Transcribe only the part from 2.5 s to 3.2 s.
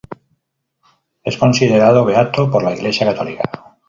la Iglesia